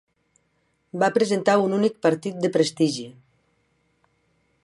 Va 1.03 1.09
presentar 1.17 1.55
un 1.65 1.75
únic 1.79 2.01
partit 2.07 2.41
de 2.45 2.51
prestigi. 2.57 3.07